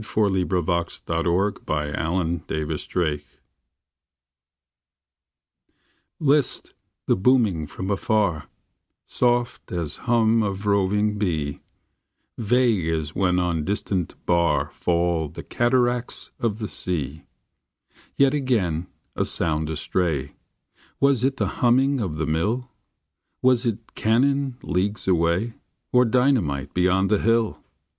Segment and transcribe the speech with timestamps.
[0.03, 1.59] 68 THE RETURN 70 BIRD
[1.95, 3.23] AND BOUGH THE PARTRIDGE
[6.19, 6.73] LIST
[7.05, 8.47] the booming from afar,
[9.05, 11.59] Soft as hum of roving bee,
[12.39, 17.25] Vague as when on distant bar Fall the cataracts of the sea.
[18.17, 20.33] Yet again, a sound astray,
[20.99, 22.71] Was it the humming of the mill?
[23.43, 25.53] Was it cannon leagues away?
[25.91, 27.59] Or dynamite beyond the hill?